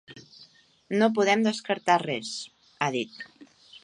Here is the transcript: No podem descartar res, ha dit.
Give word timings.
No 1.01 1.09
podem 1.17 1.43
descartar 1.47 1.99
res, 2.05 2.31
ha 2.81 2.89
dit. 2.97 3.23